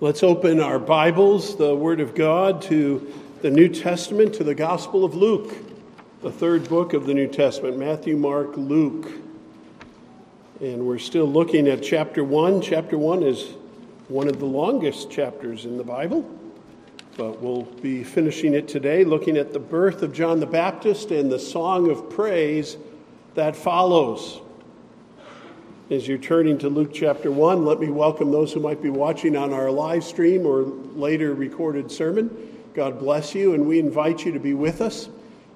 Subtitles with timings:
[0.00, 3.12] Let's open our Bibles, the Word of God, to
[3.42, 5.52] the New Testament, to the Gospel of Luke,
[6.22, 9.10] the third book of the New Testament Matthew, Mark, Luke.
[10.60, 12.62] And we're still looking at chapter 1.
[12.62, 13.54] Chapter 1 is
[14.06, 16.24] one of the longest chapters in the Bible,
[17.16, 21.28] but we'll be finishing it today, looking at the birth of John the Baptist and
[21.28, 22.76] the song of praise
[23.34, 24.42] that follows.
[25.90, 29.34] As you're turning to Luke chapter 1, let me welcome those who might be watching
[29.34, 32.28] on our live stream or later recorded sermon.
[32.74, 35.08] God bless you, and we invite you to be with us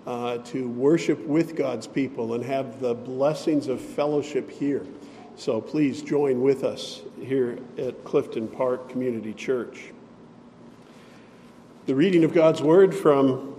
[0.07, 4.87] uh, to worship with God's people and have the blessings of fellowship here.
[5.37, 9.93] So please join with us here at Clifton Park Community Church.
[11.85, 13.55] The reading of God's Word from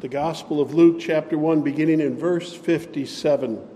[0.00, 3.75] the Gospel of Luke, chapter 1, beginning in verse 57.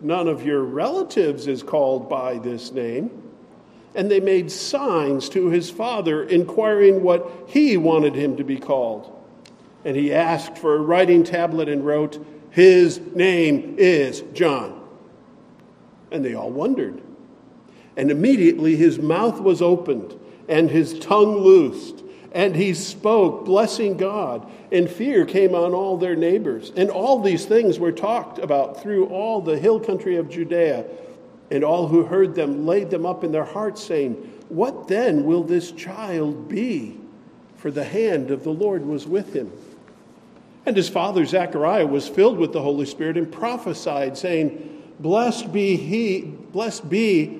[0.00, 3.10] None of your relatives is called by this name.
[3.94, 9.16] And they made signs to his father, inquiring what he wanted him to be called.
[9.84, 14.80] And he asked for a writing tablet and wrote, His name is John.
[16.10, 17.02] And they all wondered.
[17.96, 24.48] And immediately his mouth was opened and his tongue loosed and he spoke, blessing God,
[24.70, 26.72] and fear came on all their neighbors.
[26.76, 30.84] And all these things were talked about through all the hill country of Judea.
[31.50, 34.14] And all who heard them laid them up in their hearts, saying,
[34.48, 36.96] What then will this child be?
[37.56, 39.52] For the hand of the Lord was with him.
[40.64, 45.76] And his father Zechariah was filled with the Holy Spirit and prophesied, saying, Blessed be
[45.76, 47.39] he, blessed be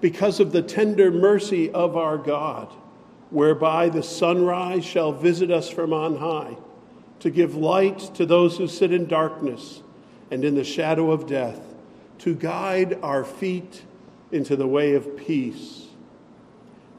[0.00, 2.72] because of the tender mercy of our God,
[3.30, 6.56] whereby the sunrise shall visit us from on high,
[7.20, 9.82] to give light to those who sit in darkness
[10.30, 11.60] and in the shadow of death,
[12.18, 13.82] to guide our feet
[14.30, 15.86] into the way of peace.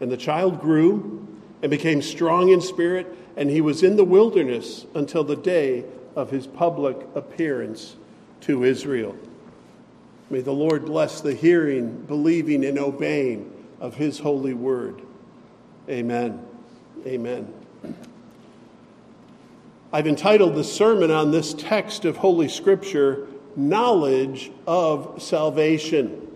[0.02, 1.28] And the child grew
[1.62, 6.32] and became strong in spirit, and he was in the wilderness until the day of
[6.32, 7.96] his public appearance
[8.42, 9.16] to Israel.
[10.30, 15.02] May the Lord bless the hearing, believing, and obeying of his holy word.
[15.90, 16.46] Amen.
[17.06, 17.52] Amen.
[19.92, 26.28] I've entitled the sermon on this text of Holy Scripture, Knowledge of Salvation.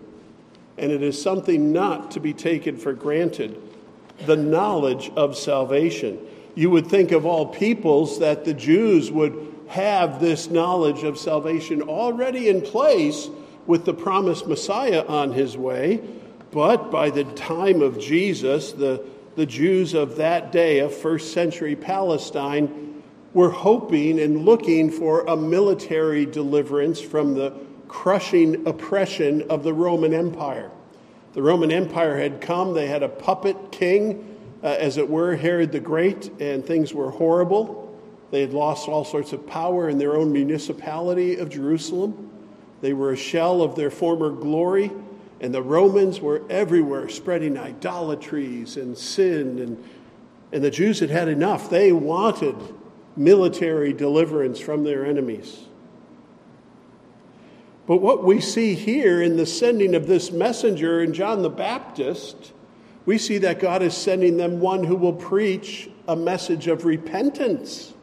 [0.76, 3.60] And it is something not to be taken for granted
[4.26, 6.18] the knowledge of salvation.
[6.56, 11.82] You would think of all peoples that the Jews would have this knowledge of salvation
[11.82, 13.28] already in place
[13.66, 16.02] with the promised Messiah on his way.
[16.50, 19.04] But by the time of Jesus, the,
[19.36, 25.36] the Jews of that day, of first century Palestine, were hoping and looking for a
[25.36, 27.52] military deliverance from the
[27.88, 30.70] crushing oppression of the Roman Empire.
[31.32, 35.72] The Roman Empire had come, they had a puppet king, uh, as it were, Herod
[35.72, 38.00] the Great, and things were horrible.
[38.30, 42.30] They had lost all sorts of power in their own municipality of Jerusalem.
[42.84, 44.90] They were a shell of their former glory,
[45.40, 49.58] and the Romans were everywhere spreading idolatries and sin.
[49.58, 49.84] And,
[50.52, 51.70] and the Jews had had enough.
[51.70, 52.54] They wanted
[53.16, 55.60] military deliverance from their enemies.
[57.86, 62.52] But what we see here in the sending of this messenger in John the Baptist,
[63.06, 67.93] we see that God is sending them one who will preach a message of repentance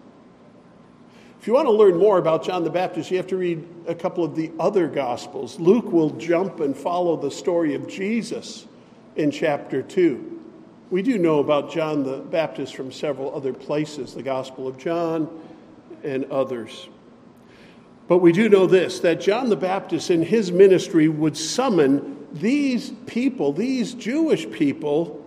[1.41, 3.95] If you want to learn more about John the Baptist, you have to read a
[3.95, 5.59] couple of the other Gospels.
[5.59, 8.67] Luke will jump and follow the story of Jesus
[9.15, 10.39] in chapter 2.
[10.91, 15.27] We do know about John the Baptist from several other places, the Gospel of John
[16.03, 16.87] and others.
[18.07, 22.91] But we do know this that John the Baptist in his ministry would summon these
[23.07, 25.25] people, these Jewish people,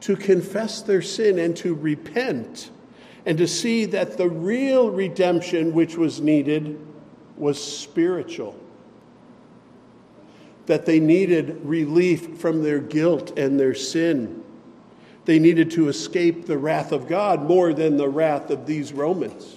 [0.00, 2.72] to confess their sin and to repent
[3.24, 6.78] and to see that the real redemption which was needed
[7.36, 8.58] was spiritual.
[10.66, 14.42] That they needed relief from their guilt and their sin.
[15.24, 19.56] They needed to escape the wrath of God more than the wrath of these Romans.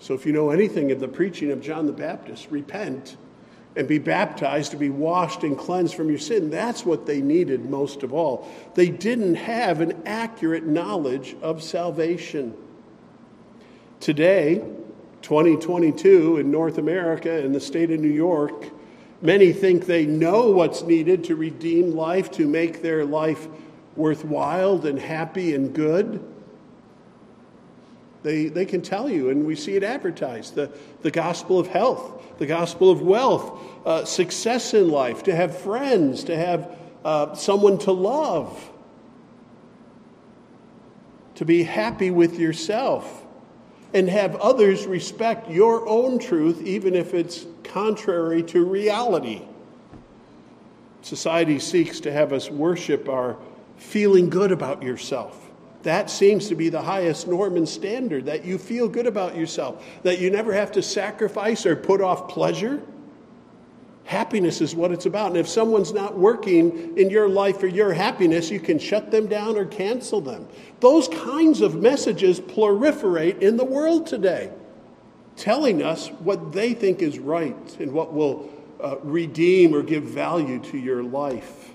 [0.00, 3.16] So, if you know anything of the preaching of John the Baptist, repent
[3.76, 6.50] and be baptized to be washed and cleansed from your sin.
[6.50, 8.48] That's what they needed most of all.
[8.74, 12.54] They didn't have an accurate knowledge of salvation.
[14.00, 14.64] Today,
[15.20, 18.70] 2022 in North America in the state of New York,
[19.20, 23.46] many think they know what's needed to redeem life, to make their life
[23.94, 26.24] worthwhile and happy and good.
[28.26, 30.68] They, they can tell you, and we see it advertised the,
[31.02, 33.56] the gospel of health, the gospel of wealth,
[33.86, 38.68] uh, success in life, to have friends, to have uh, someone to love,
[41.36, 43.24] to be happy with yourself,
[43.94, 49.42] and have others respect your own truth, even if it's contrary to reality.
[51.02, 53.36] Society seeks to have us worship our
[53.76, 55.45] feeling good about yourself
[55.86, 59.84] that seems to be the highest norm and standard that you feel good about yourself,
[60.02, 62.82] that you never have to sacrifice or put off pleasure.
[64.04, 65.28] Happiness is what it's about.
[65.28, 69.26] And if someone's not working in your life for your happiness, you can shut them
[69.26, 70.48] down or cancel them.
[70.80, 74.52] Those kinds of messages proliferate in the world today,
[75.36, 78.48] telling us what they think is right and what will
[78.80, 81.70] uh, redeem or give value to your life.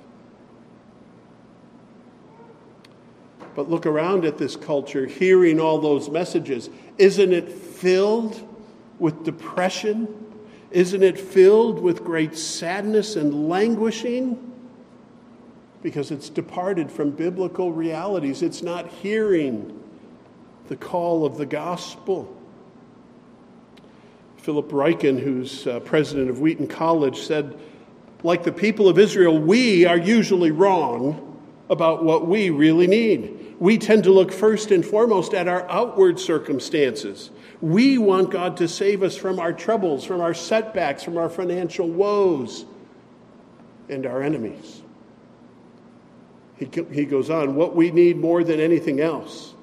[3.55, 6.69] But look around at this culture, hearing all those messages.
[6.97, 8.47] Isn't it filled
[8.99, 10.07] with depression?
[10.71, 14.53] Isn't it filled with great sadness and languishing?
[15.81, 18.41] Because it's departed from biblical realities.
[18.41, 19.77] It's not hearing
[20.67, 22.33] the call of the gospel.
[24.37, 27.59] Philip Ryken, who's uh, president of Wheaton College, said,
[28.23, 31.27] like the people of Israel, we are usually wrong
[31.69, 36.19] about what we really need we tend to look first and foremost at our outward
[36.19, 37.29] circumstances.
[37.61, 41.87] We want God to save us from our troubles, from our setbacks, from our financial
[41.87, 42.65] woes,
[43.87, 44.81] and our enemies.
[46.57, 49.53] He, he goes on, what we need more than anything else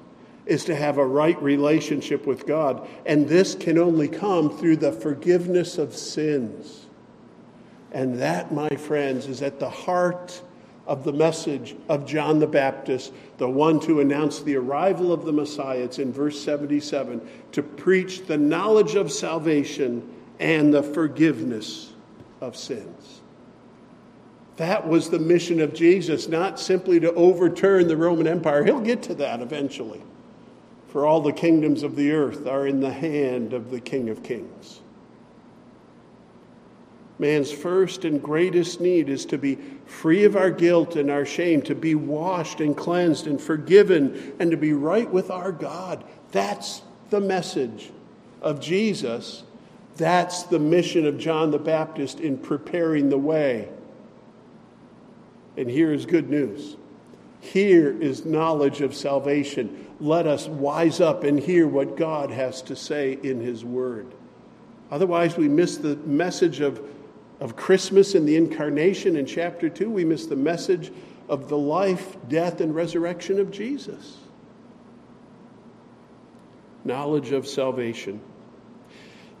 [0.45, 2.87] is to have a right relationship with God.
[3.05, 6.85] And this can only come through the forgiveness of sins.
[7.91, 10.41] And that, my friends, is at the heart
[10.89, 15.31] of the message of John the Baptist, the one to announce the arrival of the
[15.31, 15.83] Messiah.
[15.83, 17.21] It's in verse 77
[17.51, 21.93] to preach the knowledge of salvation and the forgiveness
[22.41, 23.21] of sins.
[24.57, 28.63] That was the mission of Jesus, not simply to overturn the Roman Empire.
[28.63, 30.01] He'll get to that eventually.
[30.87, 34.23] For all the kingdoms of the earth are in the hand of the King of
[34.23, 34.78] Kings.
[37.19, 41.61] Man's first and greatest need is to be free of our guilt and our shame,
[41.63, 46.03] to be washed and cleansed and forgiven, and to be right with our God.
[46.31, 47.91] That's the message
[48.41, 49.43] of Jesus.
[49.97, 53.67] That's the mission of John the Baptist in preparing the way.
[55.57, 56.77] And here is good news.
[57.41, 59.87] Here is knowledge of salvation.
[59.99, 64.07] Let us wise up and hear what God has to say in His Word.
[64.89, 66.81] Otherwise, we miss the message of
[67.39, 70.91] of Christmas and the incarnation in chapter 2, we miss the message
[71.29, 74.17] of the life, death, and resurrection of Jesus.
[76.83, 78.19] Knowledge of salvation.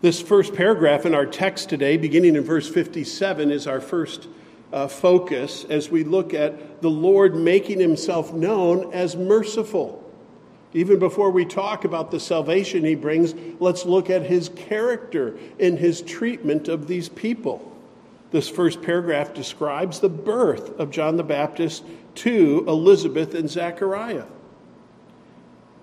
[0.01, 4.27] This first paragraph in our text today, beginning in verse 57, is our first
[4.71, 10.05] uh, focus as we look at the Lord making himself known as merciful.
[10.73, 15.75] Even before we talk about the salvation he brings, let's look at his character in
[15.75, 17.65] his treatment of these people.
[18.31, 21.83] This first paragraph describes the birth of John the Baptist
[22.15, 24.25] to Elizabeth and Zechariah.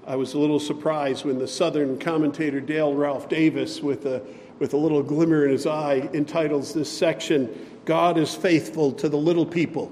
[0.06, 4.22] I was a little surprised when the Southern commentator Dale Ralph Davis, with a,
[4.60, 9.16] with a little glimmer in his eye, entitles this section, God is faithful to the
[9.16, 9.90] little people.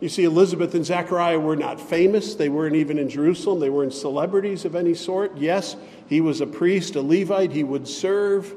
[0.00, 2.34] You see, Elizabeth and Zechariah were not famous.
[2.34, 3.58] They weren't even in Jerusalem.
[3.58, 5.36] They weren't celebrities of any sort.
[5.38, 5.76] Yes,
[6.06, 7.50] he was a priest, a Levite.
[7.52, 8.54] He would serve.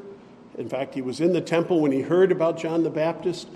[0.58, 3.48] In fact, he was in the temple when he heard about John the Baptist.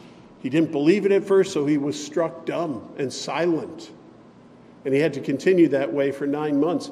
[0.42, 3.92] He didn't believe it at first, so he was struck dumb and silent.
[4.86, 6.92] And he had to continue that way for nine months.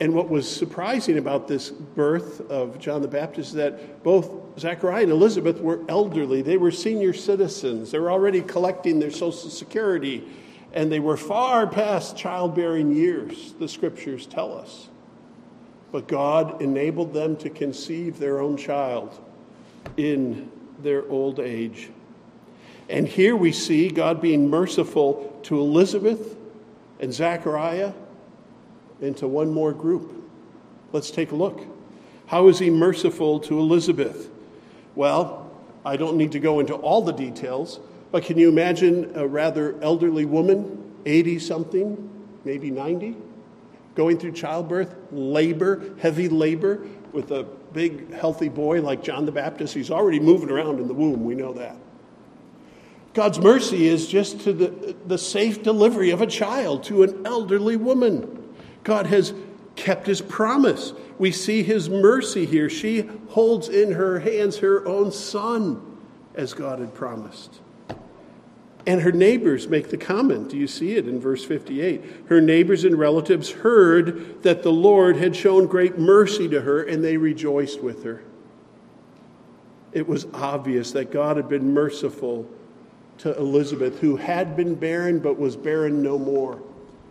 [0.00, 5.04] And what was surprising about this birth of John the Baptist is that both Zachariah
[5.04, 6.42] and Elizabeth were elderly.
[6.42, 7.90] They were senior citizens.
[7.90, 10.24] They were already collecting their Social Security,
[10.72, 14.88] and they were far past childbearing years, the scriptures tell us.
[15.90, 19.18] But God enabled them to conceive their own child
[19.96, 20.50] in
[20.82, 21.90] their old age.
[22.88, 26.36] And here we see God being merciful to Elizabeth
[27.00, 27.92] and Zechariah
[29.00, 30.12] to one more group.
[30.92, 31.60] Let's take a look.
[32.26, 34.28] How is he merciful to Elizabeth?
[34.94, 35.50] Well,
[35.84, 37.78] I don't need to go into all the details,
[38.10, 43.16] but can you imagine a rather elderly woman, 80 something, maybe 90,
[43.94, 49.74] going through childbirth, labor, heavy labor, with a big, healthy boy like John the Baptist?
[49.74, 51.76] He's already moving around in the womb, we know that.
[53.14, 57.76] God's mercy is just to the, the safe delivery of a child to an elderly
[57.76, 58.54] woman.
[58.84, 59.34] God has
[59.74, 60.92] kept his promise.
[61.18, 62.70] We see his mercy here.
[62.70, 65.98] She holds in her hands her own son,
[66.34, 67.60] as God had promised.
[68.86, 70.48] And her neighbors make the comment.
[70.48, 72.02] Do you see it in verse 58?
[72.28, 77.04] Her neighbors and relatives heard that the Lord had shown great mercy to her, and
[77.04, 78.22] they rejoiced with her.
[79.92, 82.48] It was obvious that God had been merciful
[83.18, 86.62] to Elizabeth, who had been barren but was barren no more.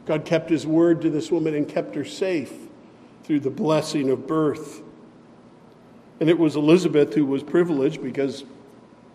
[0.05, 2.53] God kept his word to this woman and kept her safe
[3.24, 4.81] through the blessing of birth.
[6.19, 8.45] And it was Elizabeth who was privileged because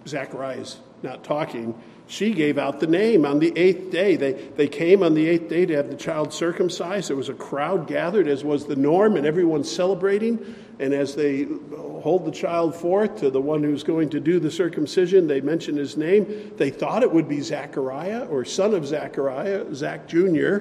[0.06, 1.74] Zachariah is not talking.
[2.12, 4.16] She gave out the name on the eighth day.
[4.16, 7.08] They, they came on the eighth day to have the child circumcised.
[7.08, 10.54] There was a crowd gathered, as was the norm, and everyone celebrating.
[10.78, 14.50] And as they hold the child forth to the one who's going to do the
[14.50, 16.52] circumcision, they mention his name.
[16.58, 20.58] They thought it would be Zachariah or son of Zachariah, Zach Jr.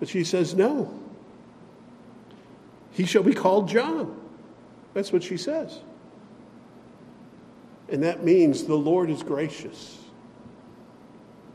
[0.00, 0.92] But she says, no.
[2.90, 4.20] He shall be called John.
[4.92, 5.78] That's what she says.
[7.94, 9.98] And that means the Lord is gracious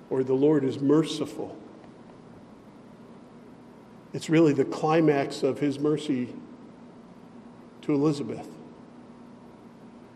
[0.09, 1.57] or the Lord is merciful.
[4.13, 6.33] It's really the climax of his mercy
[7.81, 8.47] to Elizabeth.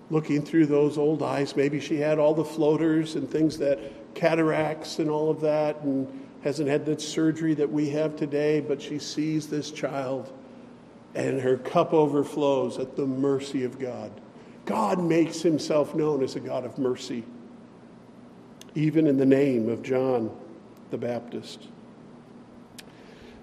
[0.10, 5.00] Looking through those old eyes, maybe she had all the floaters and things that cataracts
[5.00, 6.08] and all of that, and
[6.42, 10.32] hasn't had the surgery that we have today, but she sees this child
[11.16, 14.22] and her cup overflows at the mercy of God.
[14.66, 17.24] God makes himself known as a God of mercy,
[18.76, 20.32] even in the name of John
[20.90, 21.68] the Baptist.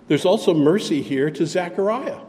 [0.08, 2.20] There's also mercy here to Zechariah.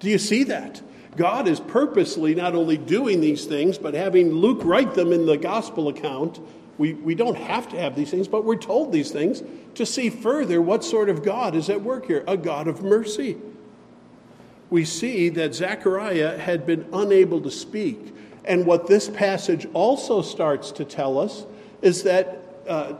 [0.00, 0.82] Do you see that?
[1.16, 5.36] God is purposely not only doing these things, but having Luke write them in the
[5.36, 6.40] gospel account.
[6.78, 9.42] We, we don't have to have these things, but we're told these things
[9.74, 13.36] to see further what sort of God is at work here a God of mercy.
[14.70, 18.14] We see that Zechariah had been unable to speak
[18.48, 21.44] and what this passage also starts to tell us
[21.82, 22.94] is that uh,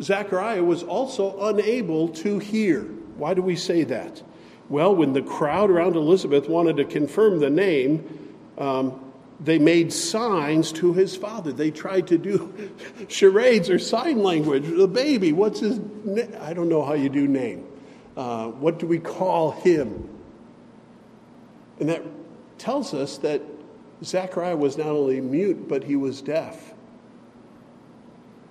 [0.00, 2.82] Zechariah was also unable to hear.
[3.16, 4.22] Why do we say that?
[4.70, 10.72] Well, when the crowd around Elizabeth wanted to confirm the name, um, they made signs
[10.72, 11.52] to his father.
[11.52, 12.70] They tried to do
[13.08, 14.64] charades or sign language.
[14.64, 16.34] The baby, what's his name?
[16.40, 17.66] I don't know how you do name.
[18.16, 20.08] Uh, what do we call him?
[21.78, 22.02] And that
[22.56, 23.42] tells us that
[24.04, 26.74] Zechariah was not only mute, but he was deaf.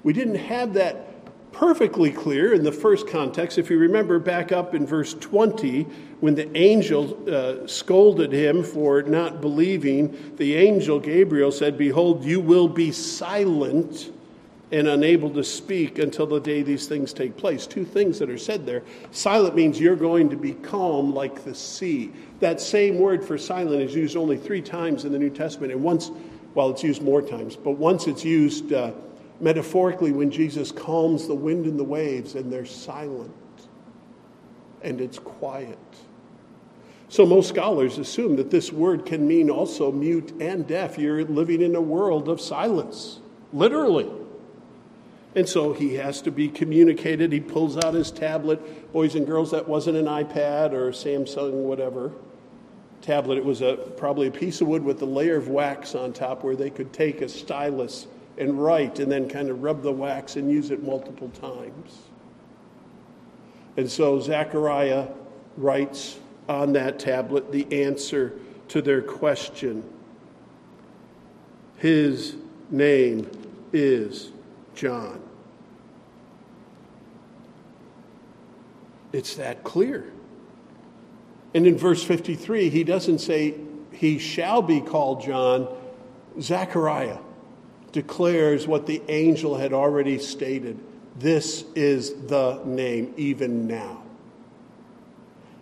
[0.03, 1.05] We didn't have that
[1.51, 3.57] perfectly clear in the first context.
[3.57, 5.83] If you remember back up in verse 20,
[6.19, 12.41] when the angel uh, scolded him for not believing, the angel Gabriel said, Behold, you
[12.41, 14.11] will be silent
[14.71, 17.65] and unable to speak until the day these things take place.
[17.65, 18.83] Two things that are said there.
[19.11, 22.11] Silent means you're going to be calm like the sea.
[22.45, 25.81] That same word for silent is used only three times in the New Testament, and
[25.81, 26.11] once,
[26.53, 28.91] well, it's used more times, but once it's used uh,
[29.39, 33.33] metaphorically when Jesus calms the wind and the waves and they're silent
[34.83, 35.79] and it's quiet.
[37.09, 40.99] So most scholars assume that this word can mean also mute and deaf.
[40.99, 43.21] You're living in a world of silence,
[43.53, 44.11] literally.
[45.33, 47.31] And so he has to be communicated.
[47.31, 48.93] He pulls out his tablet.
[48.93, 52.13] Boys and girls, that wasn't an iPad or Samsung, whatever
[53.05, 53.37] tablet.
[53.37, 56.43] It was a, probably a piece of wood with a layer of wax on top
[56.43, 58.07] where they could take a stylus
[58.37, 61.99] and write and then kind of rub the wax and use it multiple times.
[63.77, 65.07] And so Zechariah
[65.57, 66.19] writes
[66.49, 68.33] on that tablet the answer
[68.69, 69.83] to their question.
[71.77, 72.35] His
[72.71, 73.29] name
[73.71, 74.31] is
[74.73, 75.21] John.
[79.13, 80.11] It's that clear.
[81.55, 83.55] And in verse 53, he doesn't say
[83.93, 85.73] he shall be called John.
[86.39, 87.19] Zechariah
[87.93, 90.77] declares what the angel had already stated
[91.17, 94.03] this is the name, even now.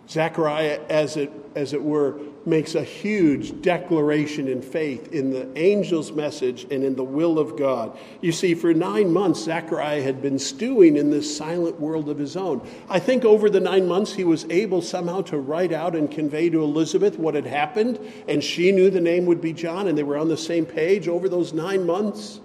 [0.08, 6.12] Zechariah, as it, as it were, makes a huge declaration in faith in the angel's
[6.12, 7.96] message and in the will of God.
[8.20, 12.36] You see, for nine months, Zechariah had been stewing in this silent world of his
[12.36, 12.66] own.
[12.88, 16.50] I think over the nine months, he was able somehow to write out and convey
[16.50, 17.98] to Elizabeth what had happened,
[18.28, 21.08] and she knew the name would be John, and they were on the same page
[21.08, 22.40] over those nine months.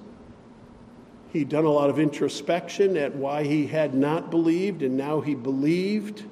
[1.31, 5.35] He'd done a lot of introspection at why he had not believed, and now he
[5.35, 6.23] believed.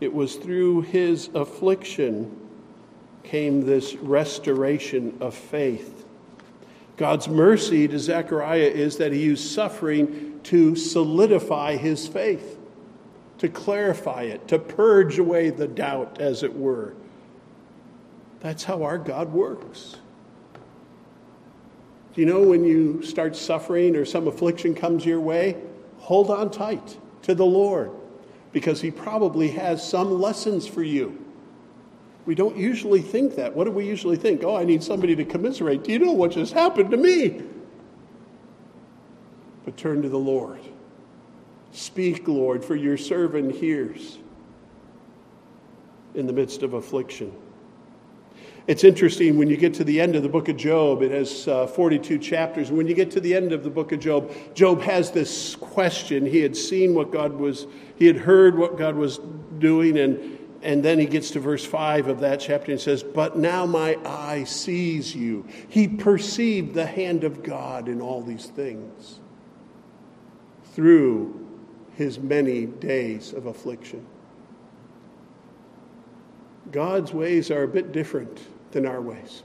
[0.00, 2.36] It was through his affliction
[3.24, 6.06] came this restoration of faith.
[6.96, 12.58] God's mercy to Zechariah is that he used suffering to solidify his faith,
[13.38, 16.94] to clarify it, to purge away the doubt, as it were.
[18.40, 19.96] That's how our God works.
[22.14, 25.56] Do you know when you start suffering or some affliction comes your way?
[25.98, 27.90] Hold on tight to the Lord
[28.52, 31.24] because He probably has some lessons for you.
[32.26, 33.54] We don't usually think that.
[33.54, 34.44] What do we usually think?
[34.44, 35.84] Oh, I need somebody to commiserate.
[35.84, 37.42] Do you know what just happened to me?
[39.64, 40.60] But turn to the Lord.
[41.72, 44.18] Speak, Lord, for your servant hears
[46.14, 47.32] in the midst of affliction.
[48.68, 51.48] It's interesting when you get to the end of the book of Job, it has
[51.48, 52.70] uh, 42 chapters.
[52.70, 56.26] When you get to the end of the book of Job, Job has this question.
[56.26, 59.20] He had seen what God was, he had heard what God was
[59.58, 63.38] doing, and, and then he gets to verse 5 of that chapter and says, But
[63.38, 65.46] now my eye sees you.
[65.70, 69.20] He perceived the hand of God in all these things
[70.74, 71.42] through
[71.94, 74.04] his many days of affliction.
[76.70, 78.38] God's ways are a bit different
[78.72, 79.42] than our ways.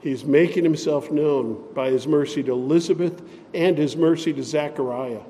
[0.00, 3.22] He's making himself known by his mercy to Elizabeth
[3.54, 5.20] and his mercy to Zechariah.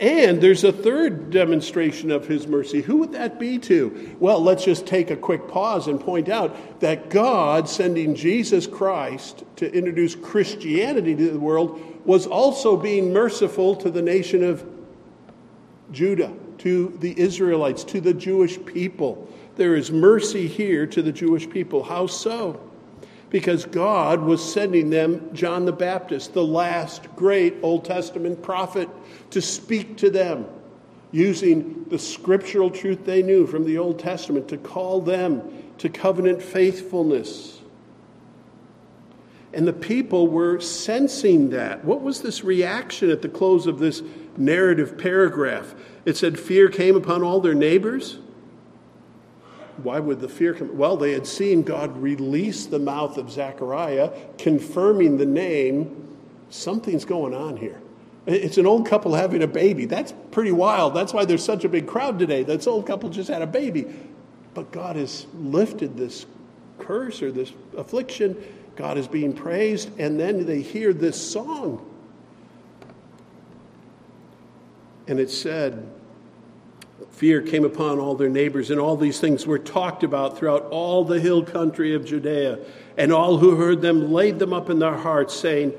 [0.00, 2.80] And there's a third demonstration of his mercy.
[2.80, 4.16] Who would that be to?
[4.20, 9.42] Well, let's just take a quick pause and point out that God sending Jesus Christ
[9.56, 14.64] to introduce Christianity to the world was also being merciful to the nation of
[15.90, 19.28] Judah, to the Israelites, to the Jewish people.
[19.58, 21.82] There is mercy here to the Jewish people.
[21.82, 22.60] How so?
[23.28, 28.88] Because God was sending them John the Baptist, the last great Old Testament prophet,
[29.30, 30.46] to speak to them,
[31.10, 35.42] using the scriptural truth they knew from the Old Testament to call them
[35.78, 37.60] to covenant faithfulness.
[39.52, 41.84] And the people were sensing that.
[41.84, 44.02] What was this reaction at the close of this
[44.36, 45.74] narrative paragraph?
[46.04, 48.18] It said, Fear came upon all their neighbors
[49.82, 50.76] why would the fear come?
[50.76, 56.08] Well, they had seen God release the mouth of Zechariah, confirming the name.
[56.50, 57.80] Something's going on here.
[58.26, 59.86] It's an old couple having a baby.
[59.86, 60.94] That's pretty wild.
[60.94, 62.42] That's why there's such a big crowd today.
[62.42, 63.86] This old couple just had a baby.
[64.52, 66.26] But God has lifted this
[66.78, 68.36] curse or this affliction.
[68.76, 69.98] God is being praised.
[69.98, 71.84] And then they hear this song.
[75.06, 75.88] And it said,
[77.18, 81.02] Fear came upon all their neighbors, and all these things were talked about throughout all
[81.02, 82.60] the hill country of Judea.
[82.96, 85.72] And all who heard them laid them up in their hearts, saying,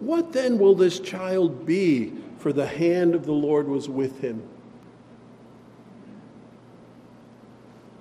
[0.00, 2.14] What then will this child be?
[2.38, 4.42] For the hand of the Lord was with him.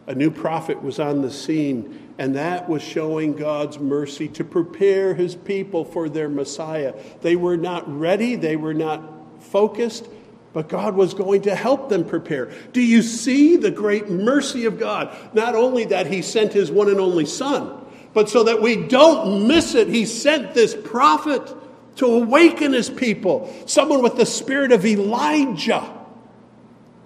[0.08, 5.16] A new prophet was on the scene, and that was showing God's mercy to prepare
[5.16, 6.94] his people for their Messiah.
[7.20, 10.08] They were not ready, they were not focused,
[10.56, 12.50] but God was going to help them prepare.
[12.72, 15.14] Do you see the great mercy of God?
[15.34, 19.50] Not only that He sent His one and only Son, but so that we don't
[19.50, 21.54] miss it, He sent this prophet
[21.98, 25.92] to awaken His people, someone with the spirit of Elijah.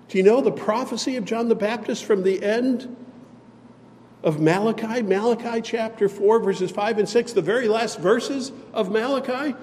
[0.09, 2.95] Do you know the prophecy of John the Baptist from the end
[4.21, 5.01] of Malachi?
[5.01, 9.55] Malachi chapter 4, verses 5 and 6, the very last verses of Malachi?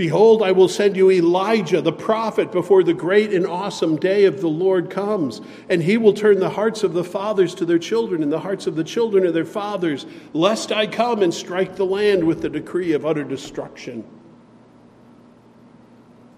[0.00, 4.40] Behold, I will send you Elijah, the prophet, before the great and awesome day of
[4.40, 5.42] the Lord comes.
[5.68, 8.66] And he will turn the hearts of the fathers to their children, and the hearts
[8.66, 12.48] of the children to their fathers, lest I come and strike the land with the
[12.48, 14.02] decree of utter destruction.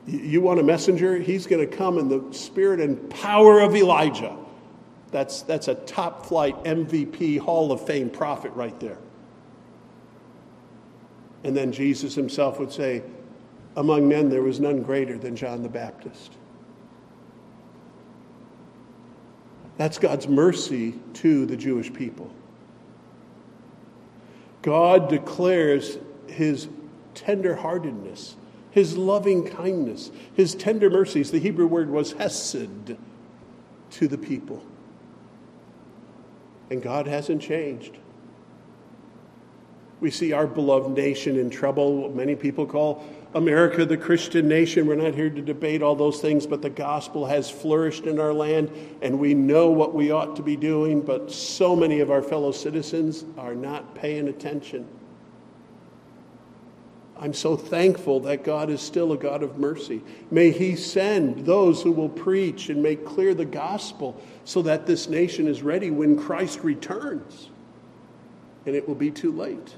[0.09, 1.21] You want a messenger?
[1.21, 4.37] He's going to come in the spirit and power of Elijah.
[5.13, 8.99] That's, that's a top flight MVP Hall of Fame prophet right there.
[11.45, 13.05] And then Jesus himself would say,
[13.77, 16.33] Among men there was none greater than John the Baptist.
[19.79, 22.31] That's God's mercy to the Jewish people.
[24.61, 26.69] God declares his
[27.15, 28.35] tenderheartedness,
[28.71, 31.31] his loving kindness, his tender mercies.
[31.31, 32.97] The Hebrew word was hesed
[33.91, 34.65] to the people.
[36.71, 37.97] And God hasn't changed.
[40.01, 42.03] We see our beloved nation in trouble.
[42.03, 43.05] what Many people call
[43.35, 44.87] America the Christian nation.
[44.87, 48.33] We're not here to debate all those things, but the gospel has flourished in our
[48.33, 52.23] land, and we know what we ought to be doing, but so many of our
[52.23, 54.87] fellow citizens are not paying attention.
[57.23, 60.03] I'm so thankful that God is still a God of mercy.
[60.31, 65.09] May He send those who will preach and make clear the gospel so that this
[65.09, 67.49] nation is ready when Christ returns.
[68.67, 69.77] And it will be too late.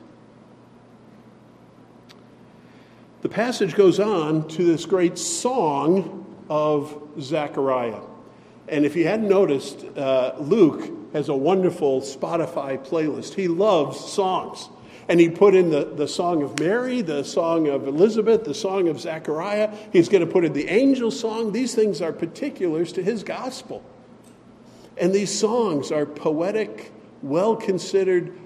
[3.25, 8.03] The passage goes on to this great song of Zechariah.
[8.69, 13.33] And if you hadn't noticed, uh, Luke has a wonderful Spotify playlist.
[13.33, 14.69] He loves songs.
[15.09, 18.89] And he put in the, the song of Mary, the song of Elizabeth, the song
[18.89, 19.75] of Zechariah.
[19.91, 21.53] He's going to put in the angel song.
[21.53, 23.83] These things are particulars to his gospel.
[24.99, 28.37] And these songs are poetic, well considered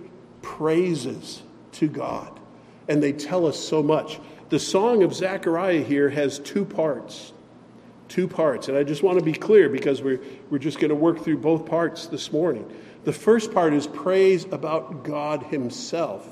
[0.41, 2.39] praises to God.
[2.87, 4.21] And they tell us so much.
[4.49, 7.33] The song of Zechariah here has two parts.
[8.09, 8.69] Two parts.
[8.69, 11.39] And I just want to be clear because we're, we're just going to work through
[11.39, 12.71] both parts this morning.
[13.05, 16.27] The first part is praise about God Himself.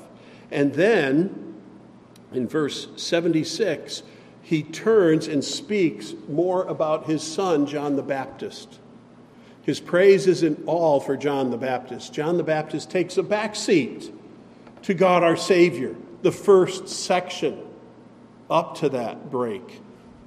[0.49, 1.55] And then
[2.33, 4.03] in verse 76,
[4.41, 8.79] he turns and speaks more about his son, John the Baptist.
[9.63, 12.13] His praise isn't all for John the Baptist.
[12.13, 14.09] John the Baptist takes a back seat
[14.83, 15.95] to God our Savior.
[16.21, 17.66] The first section
[18.49, 19.81] up to that break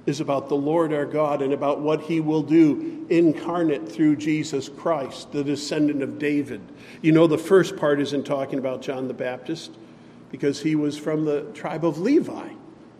[0.05, 4.67] is about the Lord our God and about what he will do incarnate through Jesus
[4.67, 6.61] Christ, the descendant of David.
[7.01, 9.71] You know, the first part isn't talking about John the Baptist
[10.31, 12.49] because he was from the tribe of Levi,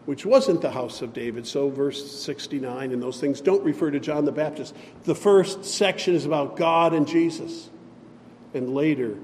[0.05, 1.47] which wasn't the house of David.
[1.47, 4.75] So, verse 69 and those things don't refer to John the Baptist.
[5.03, 7.69] The first section is about God and Jesus,
[8.53, 9.17] and later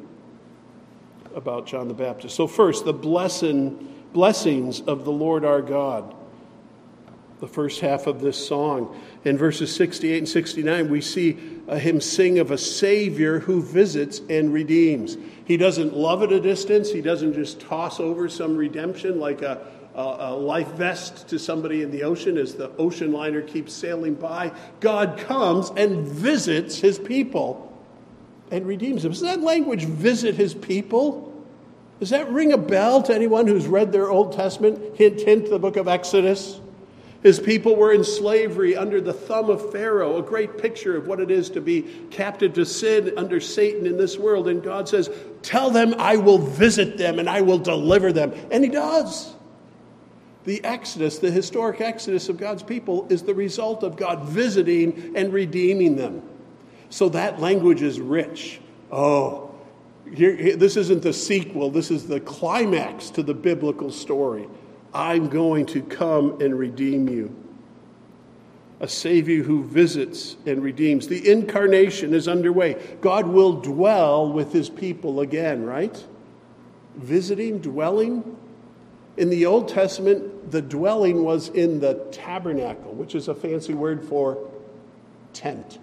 [1.35, 2.35] about John the Baptist.
[2.35, 6.13] So, first, the blessing, blessings of the Lord our God.
[7.39, 8.99] The first half of this song.
[9.23, 14.21] In verses 68 and 69, we see uh, him sing of a Savior who visits
[14.29, 15.17] and redeems.
[15.45, 16.91] He doesn't love at a distance.
[16.91, 21.91] He doesn't just toss over some redemption like a, a, life vest to somebody in
[21.91, 24.51] the ocean as the ocean liner keeps sailing by.
[24.79, 27.77] God comes and visits his people
[28.51, 29.11] and redeems them.
[29.11, 31.36] Does that language visit his people?
[31.99, 34.97] Does that ring a bell to anyone who's read their Old Testament?
[34.97, 36.59] Hint, hint, the book of Exodus.
[37.23, 41.19] His people were in slavery under the thumb of Pharaoh, a great picture of what
[41.19, 41.81] it is to be
[42.11, 44.47] captive to sin under Satan in this world.
[44.47, 45.09] And God says,
[45.41, 48.33] Tell them I will visit them and I will deliver them.
[48.51, 49.33] And He does.
[50.43, 55.33] The Exodus, the historic Exodus of God's people, is the result of God visiting and
[55.33, 56.21] redeeming them.
[56.89, 58.61] So that language is rich.
[58.91, 59.46] Oh,
[60.13, 64.47] here, this isn't the sequel, this is the climax to the biblical story.
[64.93, 67.35] I'm going to come and redeem you.
[68.79, 71.07] A Savior who visits and redeems.
[71.07, 72.75] The incarnation is underway.
[73.01, 76.05] God will dwell with his people again, right?
[76.95, 78.37] Visiting, dwelling.
[79.17, 84.03] In the Old Testament, the dwelling was in the tabernacle, which is a fancy word
[84.03, 84.47] for
[85.33, 85.79] tent.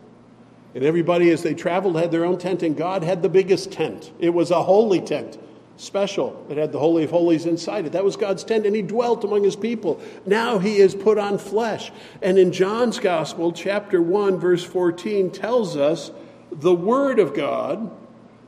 [0.75, 4.11] And everybody, as they traveled, had their own tent, and God had the biggest tent.
[4.19, 5.39] It was a holy tent
[5.77, 6.45] special.
[6.49, 7.93] It had the Holy of Holies inside it.
[7.93, 10.01] That was God's tent, and He dwelt among His people.
[10.27, 11.93] Now He is put on flesh.
[12.23, 16.11] And in John's Gospel, chapter 1, verse 14, tells us
[16.51, 17.91] the Word of God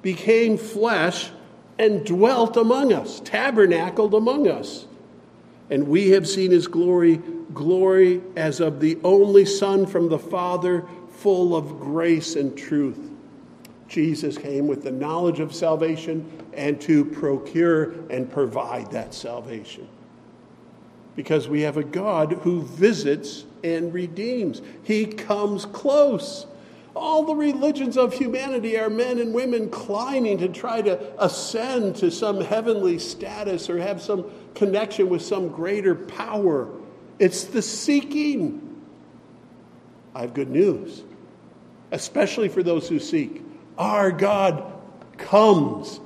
[0.03, 1.31] became flesh
[1.79, 4.87] and dwelt among us, tabernacled among us.
[5.69, 7.21] And we have seen His glory,
[7.53, 10.87] glory as of the only Son from the Father,
[11.27, 13.11] full of grace and truth.
[13.89, 19.89] Jesus came with the knowledge of salvation and to procure and provide that salvation.
[21.17, 24.63] because we have a God who visits and redeems.
[24.85, 26.47] He comes close.
[26.95, 32.11] All the religions of humanity are men and women climbing to try to ascend to
[32.11, 36.69] some heavenly status or have some connection with some greater power.
[37.19, 38.63] It's the seeking.
[40.15, 41.03] I have good news,
[41.91, 43.43] especially for those who seek.
[43.79, 44.73] Our God
[45.19, 46.01] comes,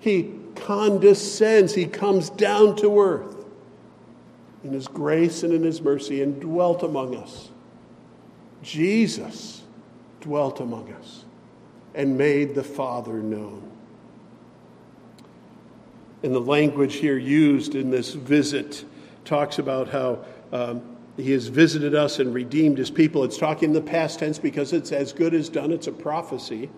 [0.00, 3.36] He condescends, He comes down to earth
[4.64, 7.50] in His grace and in His mercy and dwelt among us.
[8.62, 9.62] Jesus
[10.20, 11.24] dwelt among us
[11.94, 13.70] and made the Father known.
[16.22, 18.84] And the language here used in this visit
[19.24, 20.89] talks about how um,
[21.20, 23.24] he has visited us and redeemed his people.
[23.24, 26.70] It's talking in the past tense because it's as good as done, it's a prophecy.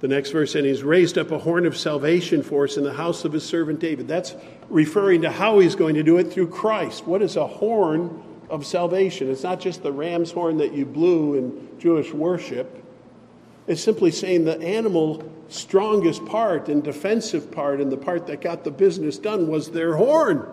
[0.00, 2.92] The next verse, and he's raised up a horn of salvation for us in the
[2.92, 4.06] house of his servant David.
[4.06, 4.34] That's
[4.68, 7.06] referring to how he's going to do it through Christ.
[7.06, 9.30] What is a horn of salvation?
[9.30, 12.84] It's not just the ram's horn that you blew in Jewish worship.
[13.66, 18.64] It's simply saying the animal strongest part and defensive part and the part that got
[18.64, 20.46] the business done was their horn.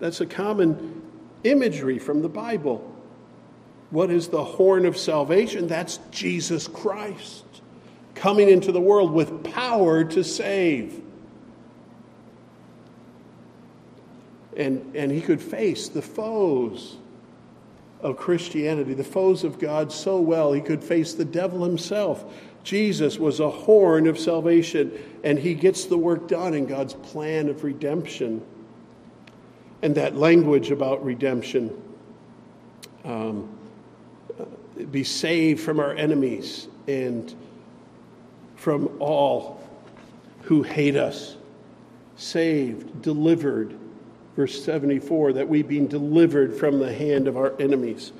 [0.00, 1.01] That's a common
[1.44, 2.88] imagery from the Bible.
[3.90, 5.66] What is the horn of salvation?
[5.66, 7.44] That's Jesus Christ
[8.14, 11.02] coming into the world with power to save.
[14.56, 16.98] And, and he could face the foes
[18.00, 20.52] of Christianity, the foes of God, so well.
[20.52, 22.24] He could face the devil himself.
[22.62, 24.92] Jesus was a horn of salvation,
[25.24, 28.42] and he gets the work done in God's plan of redemption.
[29.82, 31.76] And that language about redemption
[33.04, 33.48] um,
[34.90, 37.34] be saved from our enemies and
[38.56, 39.60] from all
[40.42, 41.36] who hate us.
[42.16, 43.76] Saved, delivered.
[44.36, 48.12] Verse 74 that we've been delivered from the hand of our enemies.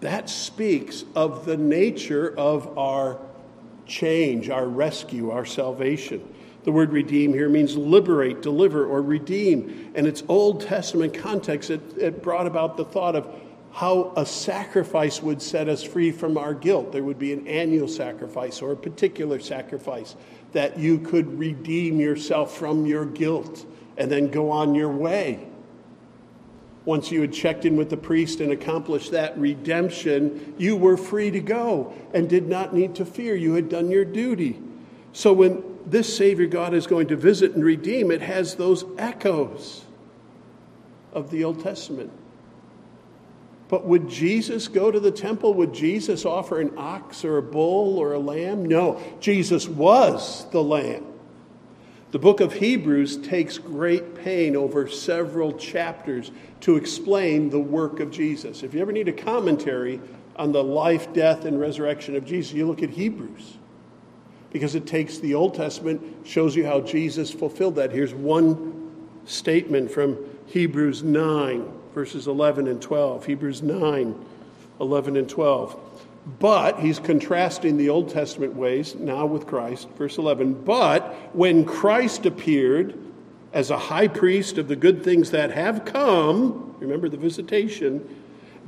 [0.00, 3.18] That speaks of the nature of our
[3.86, 6.22] change, our rescue, our salvation.
[6.64, 9.92] The word redeem here means liberate, deliver, or redeem.
[9.94, 13.28] And its Old Testament context, it, it brought about the thought of
[13.72, 16.92] how a sacrifice would set us free from our guilt.
[16.92, 20.16] There would be an annual sacrifice or a particular sacrifice
[20.52, 23.64] that you could redeem yourself from your guilt
[23.96, 25.46] and then go on your way.
[26.84, 31.30] Once you had checked in with the priest and accomplished that redemption, you were free
[31.30, 33.36] to go and did not need to fear.
[33.36, 34.60] You had done your duty.
[35.12, 39.84] So when this Savior God is going to visit and redeem, it has those echoes
[41.12, 42.12] of the Old Testament.
[43.68, 45.54] But would Jesus go to the temple?
[45.54, 48.64] Would Jesus offer an ox or a bull or a lamb?
[48.64, 51.06] No, Jesus was the lamb.
[52.10, 58.10] The book of Hebrews takes great pain over several chapters to explain the work of
[58.10, 58.64] Jesus.
[58.64, 60.00] If you ever need a commentary
[60.34, 63.58] on the life, death, and resurrection of Jesus, you look at Hebrews
[64.50, 67.92] because it takes the Old Testament, shows you how Jesus fulfilled that.
[67.92, 68.92] Here's one
[69.24, 73.26] statement from Hebrews 9 verses 11 and 12.
[73.26, 74.26] Hebrews 9,
[74.80, 76.06] 11 and 12.
[76.38, 79.88] But he's contrasting the Old Testament ways now with Christ.
[79.96, 80.64] Verse 11.
[80.64, 82.98] But when Christ appeared
[83.52, 88.19] as a high priest of the good things that have come, remember the visitation,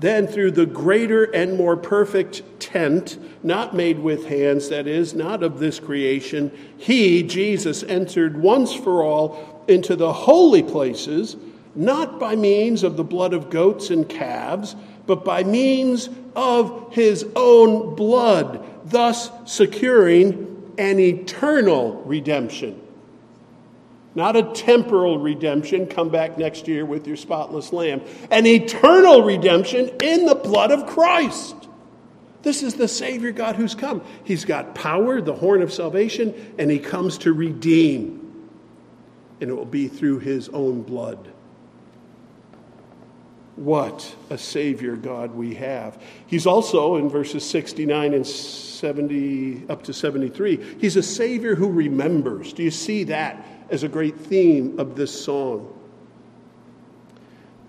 [0.02, 5.42] then through the greater and more perfect tent, not made with hands, that is, not
[5.42, 11.36] of this creation, he, Jesus, entered once for all into the holy places
[11.74, 17.26] not by means of the blood of goats and calves, but by means of his
[17.34, 22.81] own blood, thus securing an eternal redemption.
[24.14, 28.02] Not a temporal redemption, come back next year with your spotless lamb.
[28.30, 31.56] An eternal redemption in the blood of Christ.
[32.42, 34.02] This is the Savior God who's come.
[34.24, 38.18] He's got power, the horn of salvation, and he comes to redeem.
[39.40, 41.32] And it will be through his own blood.
[43.56, 46.02] What a Savior God we have.
[46.26, 52.52] He's also, in verses 69 and 70, up to 73, He's a Savior who remembers.
[52.52, 55.76] Do you see that as a great theme of this song?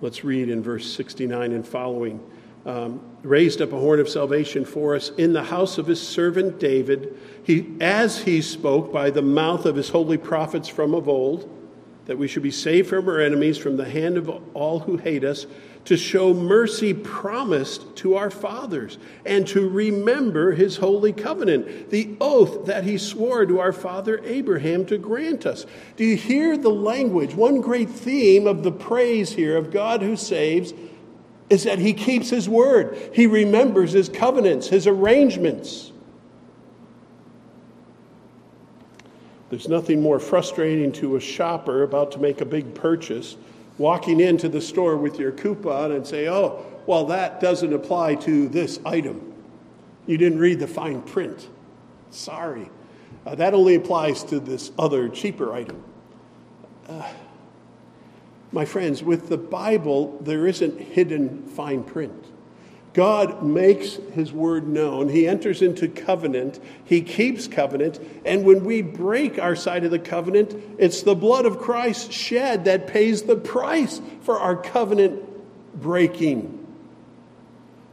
[0.02, 2.20] Let's read in verse 69 and following.
[2.66, 6.60] Um, raised up a horn of salvation for us in the house of his servant
[6.60, 11.50] David, he, as he spoke by the mouth of his holy prophets from of old
[12.06, 15.24] that we should be saved from our enemies, from the hand of all who hate
[15.24, 15.46] us,
[15.86, 22.66] to show mercy promised to our fathers, and to remember his holy covenant, the oath
[22.66, 25.66] that he swore to our father Abraham to grant us.
[25.98, 27.36] Do you hear the language?
[27.36, 30.74] One great theme of the praise here of God who saves
[31.50, 35.92] is that he keeps his word, he remembers his covenants, his arrangements.
[39.50, 43.36] There's nothing more frustrating to a shopper about to make a big purchase,
[43.78, 48.48] walking into the store with your coupon and say, oh, well, that doesn't apply to
[48.48, 49.34] this item.
[50.06, 51.48] You didn't read the fine print.
[52.12, 52.70] Sorry.
[53.26, 55.84] Uh, that only applies to this other cheaper item.
[56.88, 57.10] Uh,
[58.52, 62.26] my friends, with the Bible, there isn't hidden fine print.
[62.94, 65.10] God makes his word known.
[65.10, 66.60] He enters into covenant.
[66.86, 68.00] He keeps covenant.
[68.24, 72.66] And when we break our side of the covenant, it's the blood of Christ shed
[72.66, 75.24] that pays the price for our covenant
[75.82, 76.60] breaking.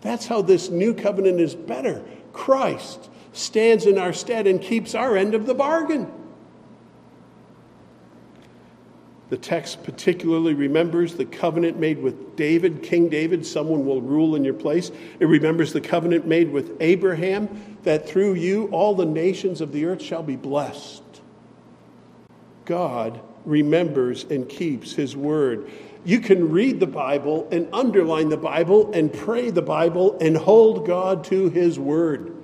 [0.02, 2.04] That's how this new covenant is better.
[2.34, 6.12] Christ stands in our stead and keeps our end of the bargain.
[9.30, 14.44] The text particularly remembers the covenant made with David, King David, someone will rule in
[14.44, 14.90] your place.
[15.20, 19.86] It remembers the covenant made with Abraham, that through you all the nations of the
[19.86, 21.02] earth shall be blessed.
[22.64, 25.70] God remembers and keeps his word.
[26.04, 30.86] You can read the Bible and underline the Bible and pray the Bible and hold
[30.86, 32.36] God to his word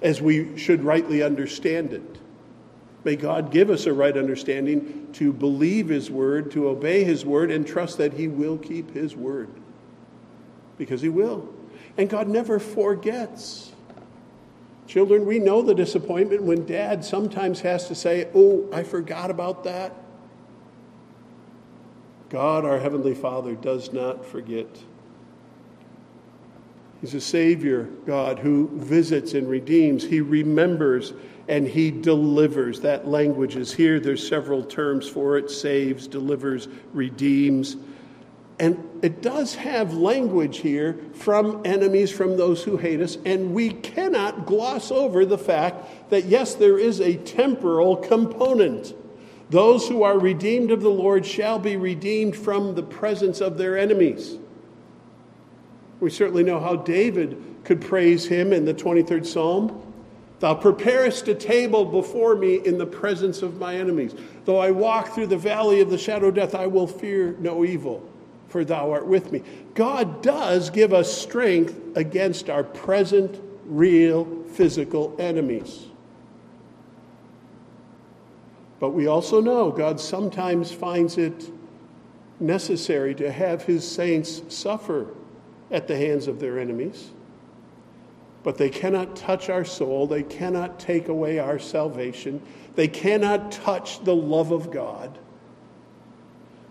[0.00, 2.11] as we should rightly understand it.
[3.04, 7.50] May God give us a right understanding to believe His word, to obey His word,
[7.50, 9.48] and trust that He will keep His word.
[10.78, 11.52] Because He will.
[11.98, 13.72] And God never forgets.
[14.86, 19.64] Children, we know the disappointment when dad sometimes has to say, Oh, I forgot about
[19.64, 19.94] that.
[22.28, 24.82] God, our Heavenly Father, does not forget.
[27.00, 30.04] He's a Savior, God, who visits and redeems.
[30.04, 31.12] He remembers
[31.48, 32.80] and he delivers.
[32.80, 34.00] That language is here.
[34.00, 37.76] There's several terms for it saves, delivers, redeems.
[38.58, 43.18] And it does have language here from enemies, from those who hate us.
[43.24, 48.94] And we cannot gloss over the fact that, yes, there is a temporal component.
[49.50, 53.76] Those who are redeemed of the Lord shall be redeemed from the presence of their
[53.76, 54.38] enemies.
[56.00, 59.91] We certainly know how David could praise him in the 23rd Psalm.
[60.42, 64.12] Thou preparest a table before me in the presence of my enemies.
[64.44, 67.64] Though I walk through the valley of the shadow of death, I will fear no
[67.64, 68.04] evil,
[68.48, 69.44] for thou art with me.
[69.74, 75.86] God does give us strength against our present, real, physical enemies.
[78.80, 81.52] But we also know God sometimes finds it
[82.40, 85.06] necessary to have his saints suffer
[85.70, 87.12] at the hands of their enemies
[88.42, 90.06] but they cannot touch our soul.
[90.06, 92.42] They cannot take away our salvation.
[92.74, 95.18] They cannot touch the love of God.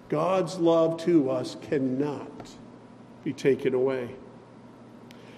[0.09, 2.49] God's love to us cannot
[3.23, 4.09] be taken away.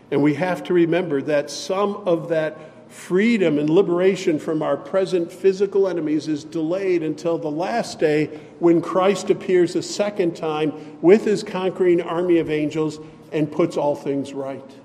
[0.10, 2.58] And we have to remember that some of that
[2.92, 8.28] freedom and liberation from our present physical enemies is delayed until the last day
[8.60, 13.00] when Christ appears a second time with his conquering army of angels
[13.32, 14.83] and puts all things right.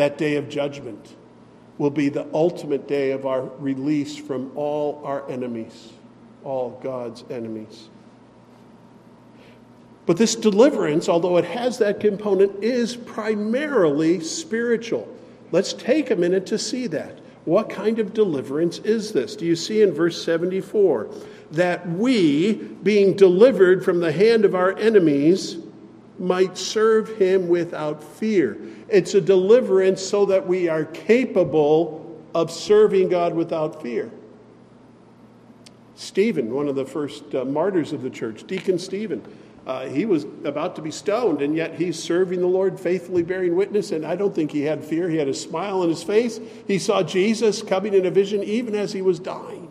[0.00, 1.14] That day of judgment
[1.76, 5.92] will be the ultimate day of our release from all our enemies,
[6.42, 7.90] all God's enemies.
[10.06, 15.06] But this deliverance, although it has that component, is primarily spiritual.
[15.52, 17.18] Let's take a minute to see that.
[17.44, 19.36] What kind of deliverance is this?
[19.36, 21.10] Do you see in verse 74
[21.50, 25.58] that we, being delivered from the hand of our enemies,
[26.20, 28.58] might serve him without fear?
[28.88, 34.10] It's a deliverance so that we are capable of serving God without fear.
[35.96, 39.22] Stephen, one of the first uh, martyrs of the church, Deacon Stephen,
[39.66, 43.54] uh, he was about to be stoned, and yet he's serving the Lord, faithfully bearing
[43.54, 43.92] witness.
[43.92, 45.10] And I don't think he had fear.
[45.10, 46.40] He had a smile on his face.
[46.66, 49.70] He saw Jesus coming in a vision even as he was dying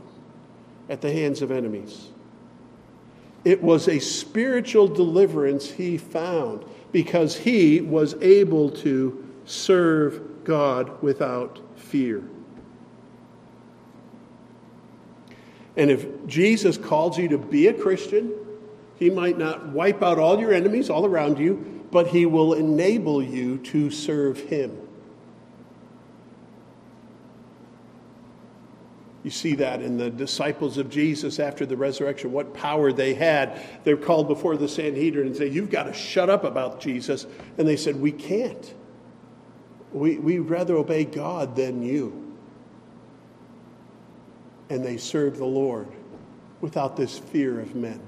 [0.88, 2.10] at the hands of enemies.
[3.46, 11.60] It was a spiritual deliverance he found because he was able to serve God without
[11.76, 12.24] fear.
[15.78, 18.34] And if Jesus calls you to be a Christian,
[18.98, 23.24] he might not wipe out all your enemies all around you, but he will enable
[23.24, 24.89] you to serve him.
[29.24, 33.62] You see that in the disciples of Jesus after the resurrection, what power they had.
[33.84, 37.26] They're called before the Sanhedrin and say, You've got to shut up about Jesus.
[37.58, 38.74] And they said, We can't.
[39.92, 42.38] We, we'd rather obey God than you.
[44.70, 45.88] And they serve the Lord
[46.62, 48.00] without this fear of men.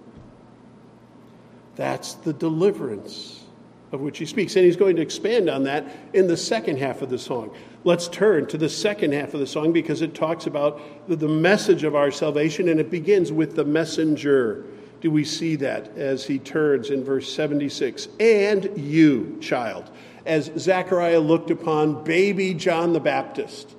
[1.75, 3.43] That's the deliverance
[3.91, 4.55] of which he speaks.
[4.55, 7.53] And he's going to expand on that in the second half of the song.
[7.83, 11.83] Let's turn to the second half of the song because it talks about the message
[11.83, 14.65] of our salvation and it begins with the messenger.
[15.01, 18.07] Do we see that as he turns in verse 76?
[18.19, 19.89] And you, child,
[20.27, 23.75] as Zechariah looked upon baby John the Baptist.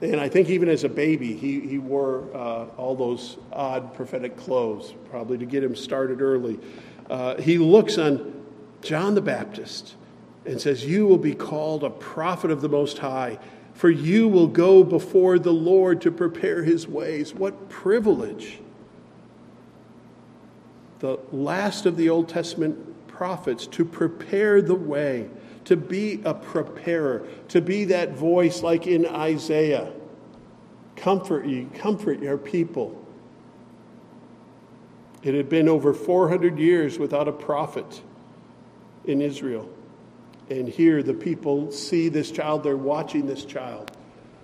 [0.00, 4.38] And I think even as a baby, he, he wore uh, all those odd prophetic
[4.38, 6.58] clothes, probably to get him started early.
[7.10, 8.46] Uh, he looks on
[8.80, 9.94] John the Baptist
[10.46, 13.38] and says, You will be called a prophet of the Most High,
[13.74, 17.34] for you will go before the Lord to prepare his ways.
[17.34, 18.58] What privilege!
[21.00, 25.28] The last of the Old Testament prophets to prepare the way,
[25.64, 29.92] to be a preparer, to be that voice like in Isaiah.
[30.96, 33.02] Comfort ye, comfort your people.
[35.22, 38.00] It had been over 400 years without a prophet
[39.04, 39.68] in Israel.
[40.48, 43.90] And here the people see this child, they're watching this child,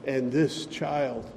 [0.05, 1.31] and this child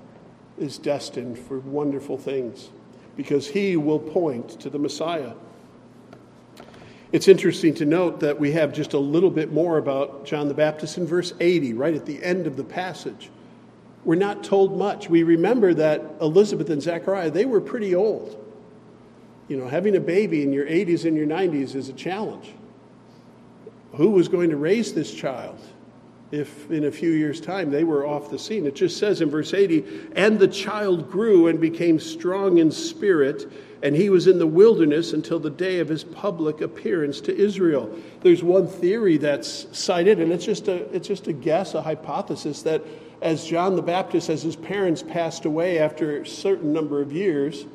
[0.57, 2.69] is destined for wonderful things
[3.15, 5.33] because he will point to the Messiah.
[7.11, 10.53] It's interesting to note that we have just a little bit more about John the
[10.53, 13.29] Baptist in verse 80, right at the end of the passage.
[14.03, 15.09] We're not told much.
[15.09, 18.41] We remember that Elizabeth and Zechariah, they were pretty old.
[19.47, 22.53] You know, having a baby in your 80s and your 90s is a challenge
[23.95, 25.59] who was going to raise this child
[26.31, 28.65] if in a few years' time they were off the scene.
[28.65, 29.85] It just says in verse 80
[30.15, 33.51] and the child grew and became strong in spirit,
[33.83, 37.89] and he was in the wilderness until the day of his public appearance to Israel.
[38.21, 42.63] There's one theory that's cited, and it's just a, it's just a guess, a hypothesis,
[42.63, 42.81] that
[43.21, 47.65] as John the Baptist, as his parents passed away after a certain number of years,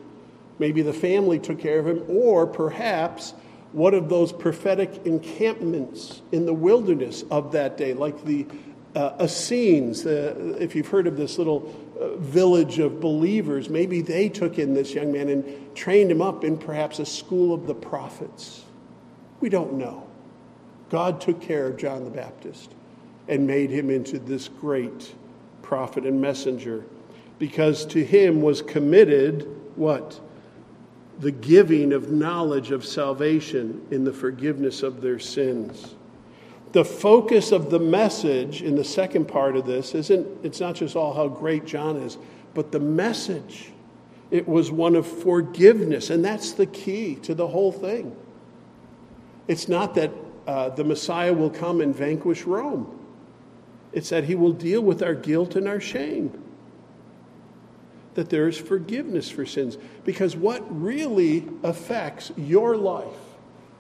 [0.59, 3.33] maybe the family took care of him, or perhaps
[3.73, 8.47] one of those prophetic encampments in the wilderness of that day, like the
[8.95, 14.29] uh, Essenes, uh, if you've heard of this little uh, village of believers, maybe they
[14.29, 17.75] took in this young man and trained him up in perhaps a school of the
[17.75, 18.65] prophets.
[19.41, 20.09] We don't know.
[20.91, 22.73] God took care of John the Baptist
[23.29, 25.15] and made him into this great
[25.63, 26.85] prophet and messenger
[27.39, 30.21] because to him was committed what?
[31.21, 35.95] The giving of knowledge of salvation in the forgiveness of their sins.
[36.73, 40.97] The focus of the message in the second part of this isn't, it's not just
[40.97, 42.17] all how great John is,
[42.55, 43.71] but the message.
[44.31, 48.17] It was one of forgiveness, and that's the key to the whole thing.
[49.47, 50.13] It's not that
[50.47, 52.99] uh, the Messiah will come and vanquish Rome,
[53.93, 56.33] it's that he will deal with our guilt and our shame
[58.15, 59.79] that there is forgiveness for sins.
[60.05, 63.07] Because what really affects your life,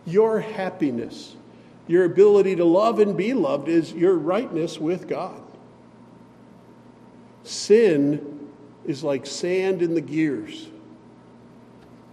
[0.06, 1.34] your happiness,
[1.88, 5.42] your ability to love and be loved is your rightness with God.
[7.42, 8.48] Sin
[8.84, 10.68] is like sand in the gears,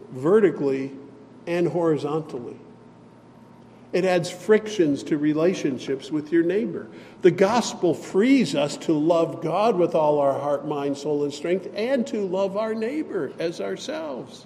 [0.09, 0.91] vertically
[1.45, 2.57] and horizontally.
[3.93, 6.87] It adds frictions to relationships with your neighbor.
[7.21, 11.69] The gospel frees us to love God with all our heart, mind, soul, and strength,
[11.73, 14.45] and to love our neighbor as ourselves.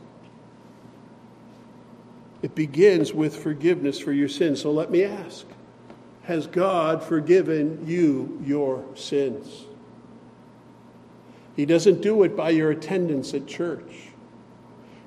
[2.43, 4.61] It begins with forgiveness for your sins.
[4.61, 5.45] So let me ask
[6.23, 9.65] Has God forgiven you your sins?
[11.55, 14.10] He doesn't do it by your attendance at church.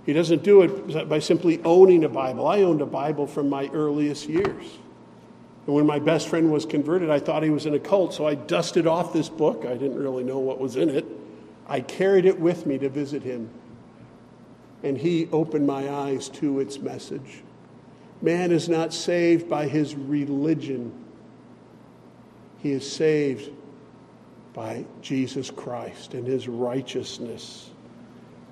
[0.06, 2.46] He doesn't do it by simply owning a Bible.
[2.46, 4.64] I owned a Bible from my earliest years.
[5.66, 8.26] And when my best friend was converted, I thought he was in a cult, so
[8.26, 9.64] I dusted off this book.
[9.64, 11.06] I didn't really know what was in it.
[11.66, 13.48] I carried it with me to visit him.
[14.82, 17.42] And he opened my eyes to its message.
[18.20, 20.92] Man is not saved by his religion,
[22.58, 23.50] he is saved
[24.54, 27.70] by Jesus Christ and his righteousness.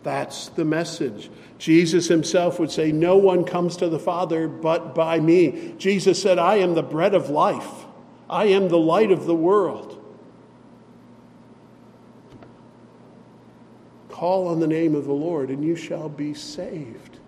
[0.02, 1.30] That's the message.
[1.58, 5.74] Jesus himself would say, No one comes to the Father but by me.
[5.78, 7.86] Jesus said, I am the bread of life,
[8.28, 9.98] I am the light of the world.
[14.08, 17.18] Call on the name of the Lord, and you shall be saved.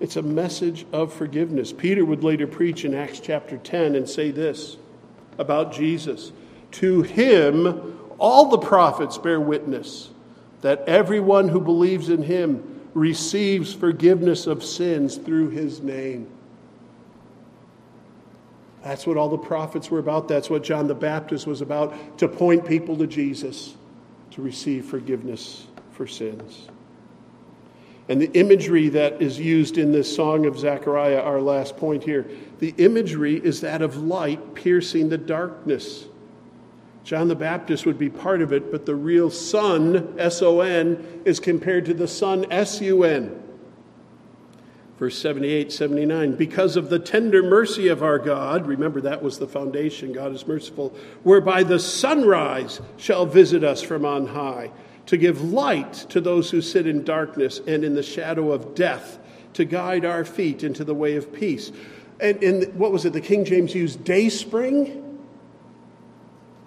[0.00, 1.72] It's a message of forgiveness.
[1.72, 4.76] Peter would later preach in Acts chapter 10 and say this
[5.38, 6.32] about Jesus
[6.72, 10.10] To him, all the prophets bear witness
[10.62, 16.28] that everyone who believes in him receives forgiveness of sins through his name.
[18.82, 20.28] That's what all the prophets were about.
[20.28, 23.74] That's what John the Baptist was about to point people to Jesus,
[24.32, 26.68] to receive forgiveness for sins.
[28.08, 32.28] And the imagery that is used in this song of Zechariah, our last point here,
[32.58, 36.06] the imagery is that of light piercing the darkness.
[37.10, 41.22] John the Baptist would be part of it, but the real sun, S O N,
[41.24, 43.42] is compared to the sun, S U N.
[44.96, 49.48] Verse 78, 79, because of the tender mercy of our God, remember that was the
[49.48, 50.94] foundation, God is merciful,
[51.24, 54.70] whereby the sunrise shall visit us from on high,
[55.06, 59.18] to give light to those who sit in darkness and in the shadow of death,
[59.54, 61.72] to guide our feet into the way of peace.
[62.20, 65.09] And, and what was it, the King James used day spring?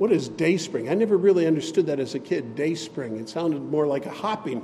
[0.04, 0.90] What is day spring?
[0.90, 3.22] I never really understood that as a kid, day spring.
[3.22, 4.62] It sounded more like a hopping,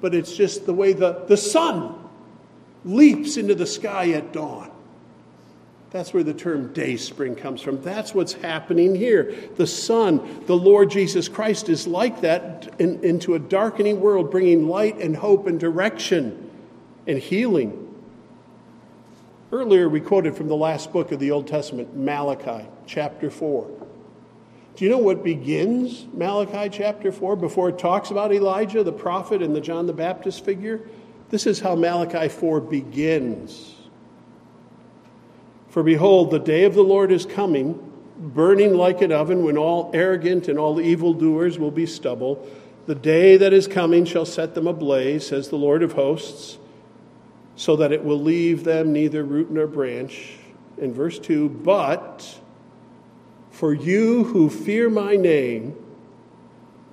[0.00, 1.94] but it's just the way the, the sun
[2.82, 4.70] leaps into the sky at dawn.
[5.90, 7.82] That's where the term day spring comes from.
[7.82, 9.34] That's what's happening here.
[9.56, 14.68] The sun, the Lord Jesus Christ, is like that in, into a darkening world, bringing
[14.68, 16.50] light and hope and direction
[17.06, 17.94] and healing.
[19.52, 23.81] Earlier, we quoted from the last book of the Old Testament, Malachi, chapter 4.
[24.74, 29.42] Do you know what begins Malachi chapter 4 before it talks about Elijah, the prophet,
[29.42, 30.80] and the John the Baptist figure?
[31.28, 33.74] This is how Malachi 4 begins.
[35.68, 37.78] For behold, the day of the Lord is coming,
[38.18, 42.46] burning like an oven, when all arrogant and all evildoers will be stubble.
[42.86, 46.58] The day that is coming shall set them ablaze, says the Lord of hosts,
[47.56, 50.38] so that it will leave them neither root nor branch.
[50.78, 52.40] In verse 2, but
[53.62, 55.76] for you who fear my name,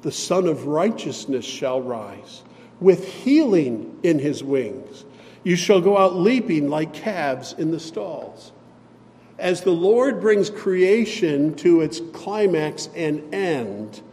[0.03, 2.43] the Sun of Righteousness shall rise
[2.79, 5.03] with healing in his wings.
[5.43, 8.51] You shall go out leaping like calves in the stalls.
[9.39, 14.03] As the Lord brings creation to its climax and end,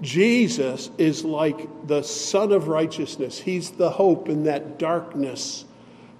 [0.00, 3.40] Jesus is like the Son of Righteousness.
[3.40, 5.66] He's the hope in that darkness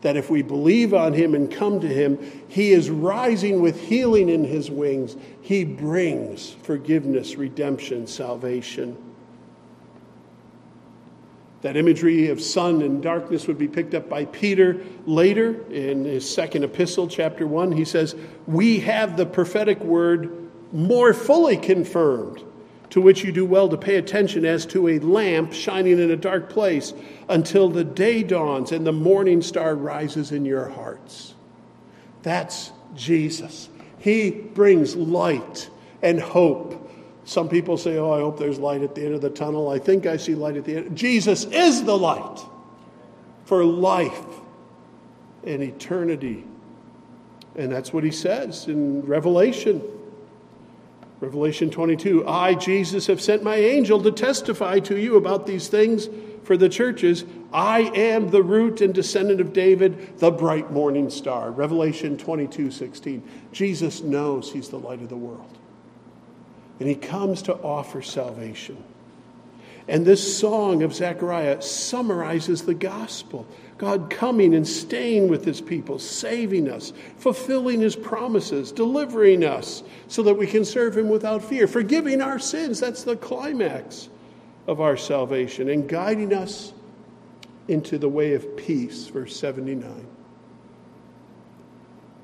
[0.05, 4.28] that if we believe on him and come to him, he is rising with healing
[4.28, 5.16] in his wings.
[5.40, 8.98] He brings forgiveness, redemption, salvation.
[11.62, 16.28] That imagery of sun and darkness would be picked up by Peter later in his
[16.28, 17.72] second epistle, chapter 1.
[17.72, 18.14] He says,
[18.46, 22.42] We have the prophetic word more fully confirmed,
[22.95, 26.16] to which you do well to pay attention as to a lamp shining in a
[26.16, 26.95] dark place
[27.28, 31.34] until the day dawns and the morning star rises in your hearts.
[32.22, 33.68] That's Jesus.
[33.99, 35.68] He brings light
[36.03, 36.88] and hope
[37.24, 39.70] some people say, Oh, I hope there's light at the end of the tunnel.
[39.70, 40.97] I think I see light at the end.
[40.97, 42.38] Jesus is the light
[43.45, 44.24] for life
[45.42, 46.45] and eternity.
[47.57, 49.82] And that's what he says in Revelation.
[51.24, 56.08] Revelation 22 I, Jesus, have sent my angel to testify to you about these things
[56.44, 57.24] for the churches.
[57.52, 61.50] I am the root and descendant of David, the bright morning star.
[61.50, 63.22] Revelation 22 16.
[63.52, 65.58] Jesus knows he's the light of the world
[66.80, 68.82] and he comes to offer salvation.
[69.86, 73.46] And this song of Zechariah summarizes the gospel
[73.78, 80.22] God coming and staying with his people, saving us, fulfilling his promises, delivering us so
[80.22, 82.78] that we can serve him without fear, forgiving our sins.
[82.78, 84.08] That's the climax
[84.66, 86.72] of our salvation, and guiding us
[87.68, 89.08] into the way of peace.
[89.08, 90.06] Verse 79.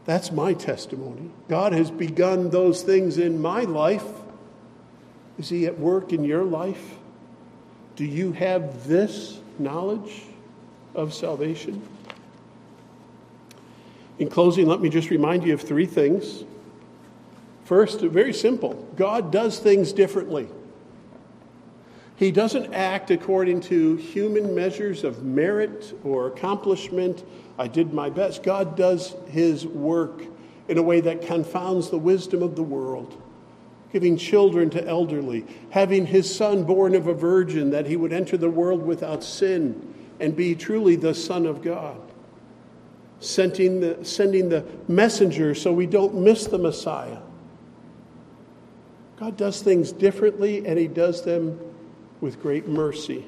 [0.06, 1.30] That's my testimony.
[1.48, 4.04] God has begun those things in my life
[5.40, 6.98] is He at work in your life?
[7.96, 10.22] Do you have this knowledge
[10.94, 11.82] of salvation?
[14.18, 16.44] In closing, let me just remind you of three things.
[17.64, 20.48] First, very simple God does things differently.
[22.16, 27.24] He doesn't act according to human measures of merit or accomplishment.
[27.58, 28.42] I did my best.
[28.42, 30.22] God does his work
[30.68, 33.20] in a way that confounds the wisdom of the world
[33.92, 38.36] giving children to elderly, having his son born of a virgin that he would enter
[38.36, 39.89] the world without sin
[40.20, 42.00] and be truly the Son of God,
[43.20, 47.18] sending the, sending the messenger so we don't miss the Messiah.
[49.18, 51.58] God does things differently and he does them
[52.20, 53.24] with great mercy.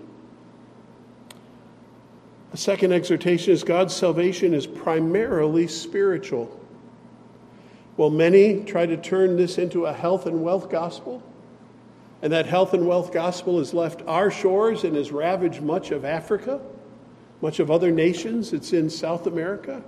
[2.50, 6.60] The second exhortation is God's salvation is primarily spiritual.
[7.96, 11.22] Well, many try to turn this into a health and wealth gospel.
[12.22, 16.04] And that health and wealth gospel has left our shores and has ravaged much of
[16.04, 16.60] Africa,
[17.42, 18.54] much of other nations.
[18.54, 19.82] It's in South America.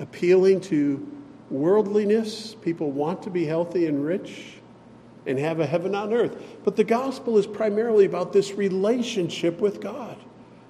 [0.00, 1.06] Appealing to
[1.50, 4.54] worldliness, people want to be healthy and rich
[5.26, 6.36] and have a heaven on earth.
[6.64, 10.16] But the gospel is primarily about this relationship with God,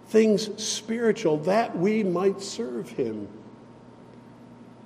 [0.08, 3.28] things spiritual, that we might serve Him.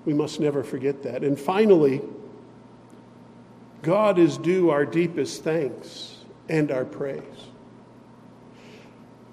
[0.05, 1.24] We must never forget that.
[1.24, 2.01] And finally,
[3.82, 6.18] God is due our deepest thanks
[6.49, 7.22] and our praise.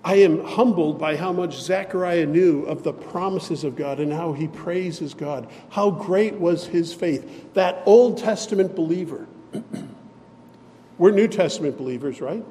[0.04, 4.34] I am humbled by how much Zechariah knew of the promises of God and how
[4.34, 5.49] he praises God.
[5.70, 7.54] How great was his faith.
[7.54, 9.28] That Old Testament believer.
[10.97, 12.43] We're New Testament believers, right?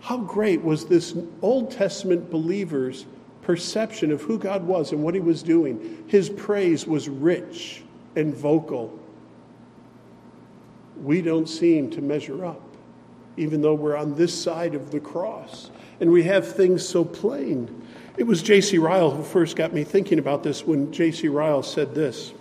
[0.00, 3.04] How great was this Old Testament believer's
[3.42, 6.04] perception of who God was and what he was doing?
[6.08, 7.82] His praise was rich
[8.16, 8.98] and vocal.
[11.02, 12.60] We don't seem to measure up,
[13.36, 15.70] even though we're on this side of the cross
[16.00, 17.82] and we have things so plain.
[18.16, 18.78] It was J.C.
[18.78, 21.28] Ryle who first got me thinking about this when J.C.
[21.28, 22.32] Ryle said this.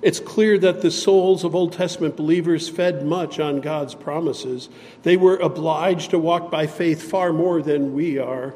[0.00, 4.68] It's clear that the souls of Old Testament believers fed much on God's promises.
[5.02, 8.54] They were obliged to walk by faith far more than we are.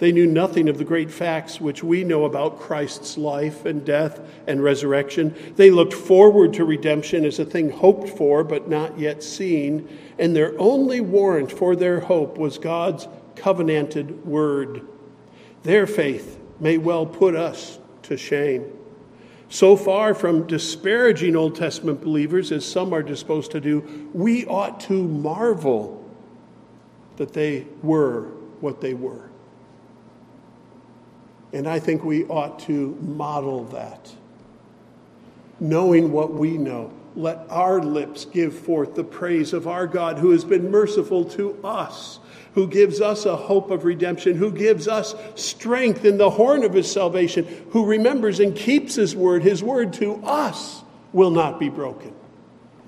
[0.00, 4.18] They knew nothing of the great facts which we know about Christ's life and death
[4.46, 5.36] and resurrection.
[5.56, 9.86] They looked forward to redemption as a thing hoped for but not yet seen,
[10.18, 14.80] and their only warrant for their hope was God's covenanted word.
[15.64, 18.64] Their faith may well put us to shame.
[19.50, 24.80] So far from disparaging Old Testament believers, as some are disposed to do, we ought
[24.80, 26.02] to marvel
[27.16, 28.28] that they were
[28.60, 29.29] what they were.
[31.52, 34.12] And I think we ought to model that.
[35.58, 40.30] Knowing what we know, let our lips give forth the praise of our God who
[40.30, 42.20] has been merciful to us,
[42.54, 46.72] who gives us a hope of redemption, who gives us strength in the horn of
[46.72, 49.42] his salvation, who remembers and keeps his word.
[49.42, 50.82] His word to us
[51.12, 52.14] will not be broken.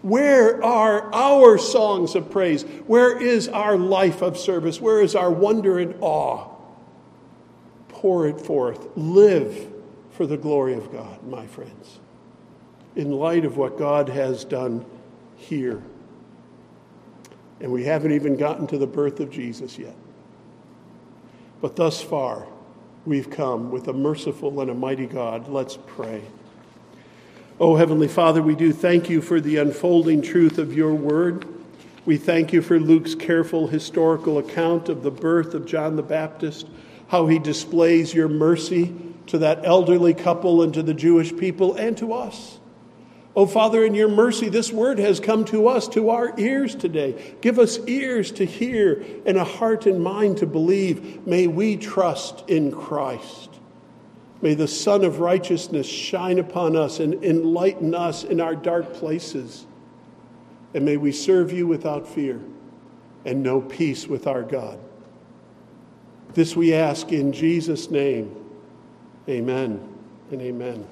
[0.02, 2.62] Where are our songs of praise?
[2.86, 4.80] Where is our life of service?
[4.80, 6.51] Where is our wonder and awe?
[8.02, 8.88] Pour it forth.
[8.96, 9.68] Live
[10.10, 12.00] for the glory of God, my friends,
[12.96, 14.84] in light of what God has done
[15.36, 15.80] here.
[17.60, 19.94] And we haven't even gotten to the birth of Jesus yet.
[21.60, 22.48] But thus far,
[23.06, 25.46] we've come with a merciful and a mighty God.
[25.46, 26.22] Let's pray.
[27.60, 31.46] Oh, Heavenly Father, we do thank you for the unfolding truth of your word.
[32.04, 36.66] We thank you for Luke's careful historical account of the birth of John the Baptist
[37.12, 38.90] how he displays your mercy
[39.26, 42.58] to that elderly couple and to the Jewish people and to us.
[43.36, 47.34] Oh, Father, in your mercy, this word has come to us, to our ears today.
[47.42, 51.26] Give us ears to hear and a heart and mind to believe.
[51.26, 53.50] May we trust in Christ.
[54.40, 59.66] May the Sun of Righteousness shine upon us and enlighten us in our dark places.
[60.72, 62.40] And may we serve you without fear
[63.26, 64.78] and know peace with our God.
[66.34, 68.34] This we ask in Jesus' name.
[69.28, 69.86] Amen
[70.30, 70.86] and amen.